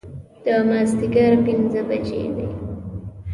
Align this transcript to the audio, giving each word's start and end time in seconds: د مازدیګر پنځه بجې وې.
د 0.43 0.45
مازدیګر 0.67 1.33
پنځه 1.45 1.81
بجې 1.89 2.23
وې. 2.35 2.47